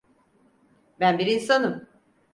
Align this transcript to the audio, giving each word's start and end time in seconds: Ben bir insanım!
Ben 0.99 1.19
bir 1.19 1.25
insanım! 1.27 1.87